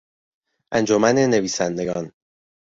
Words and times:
انجمن 0.73 1.15
نویسندگان 1.17 2.11